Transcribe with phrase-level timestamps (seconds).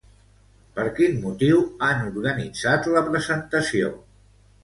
[0.77, 3.93] Per quin motiu han organitzat la presentació?